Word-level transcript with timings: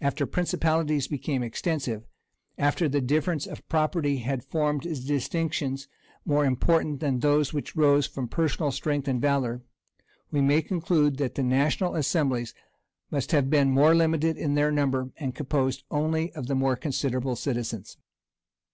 After 0.00 0.24
principalities 0.24 1.06
became 1.06 1.42
extensive, 1.42 2.06
after 2.56 2.88
the 2.88 3.02
difference 3.02 3.46
of 3.46 3.68
property 3.68 4.16
had 4.20 4.42
formed 4.42 4.80
distinctions 5.04 5.86
more 6.24 6.46
important 6.46 7.00
than 7.00 7.18
those 7.20 7.52
which 7.52 7.76
arose 7.76 8.06
from 8.06 8.26
personal 8.26 8.72
strength 8.72 9.06
and 9.06 9.20
valor, 9.20 9.62
we 10.30 10.40
may 10.40 10.62
conclude 10.62 11.18
that 11.18 11.34
the 11.34 11.42
national 11.42 11.94
assemblies 11.94 12.54
must 13.10 13.32
have 13.32 13.50
been 13.50 13.70
more 13.70 13.94
limited 13.94 14.38
in 14.38 14.54
their 14.54 14.70
number, 14.72 15.10
and 15.18 15.34
composed 15.34 15.84
only 15.90 16.32
of 16.32 16.46
the 16.46 16.54
more 16.54 16.74
considerable 16.74 17.36
citizens. 17.36 17.98